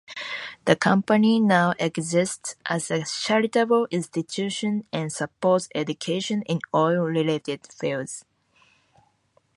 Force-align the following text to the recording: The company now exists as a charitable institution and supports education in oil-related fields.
The 0.65 0.75
company 0.75 1.39
now 1.39 1.75
exists 1.77 2.55
as 2.65 2.89
a 2.89 3.03
charitable 3.05 3.85
institution 3.91 4.87
and 4.91 5.13
supports 5.13 5.69
education 5.75 6.41
in 6.47 6.59
oil-related 6.73 7.67
fields. 7.71 8.25